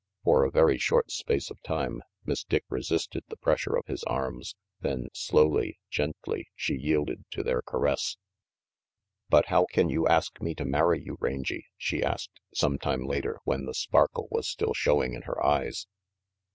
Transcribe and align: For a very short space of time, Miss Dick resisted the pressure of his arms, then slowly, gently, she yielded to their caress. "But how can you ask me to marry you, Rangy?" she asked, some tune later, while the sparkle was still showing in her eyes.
For 0.23 0.43
a 0.43 0.49
very 0.49 0.79
short 0.79 1.11
space 1.11 1.51
of 1.51 1.61
time, 1.61 2.01
Miss 2.25 2.43
Dick 2.43 2.63
resisted 2.69 3.23
the 3.27 3.37
pressure 3.37 3.75
of 3.77 3.85
his 3.85 4.03
arms, 4.05 4.55
then 4.79 5.09
slowly, 5.13 5.77
gently, 5.91 6.49
she 6.55 6.73
yielded 6.73 7.23
to 7.33 7.43
their 7.43 7.61
caress. 7.61 8.17
"But 9.29 9.45
how 9.49 9.65
can 9.71 9.89
you 9.91 10.07
ask 10.07 10.41
me 10.41 10.55
to 10.55 10.65
marry 10.65 10.99
you, 10.99 11.17
Rangy?" 11.19 11.67
she 11.77 12.01
asked, 12.03 12.39
some 12.51 12.79
tune 12.79 13.03
later, 13.05 13.37
while 13.43 13.63
the 13.63 13.75
sparkle 13.75 14.27
was 14.31 14.49
still 14.49 14.73
showing 14.73 15.13
in 15.13 15.21
her 15.21 15.45
eyes. 15.45 15.85